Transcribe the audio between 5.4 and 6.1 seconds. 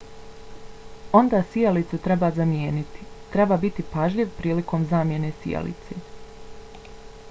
sijalice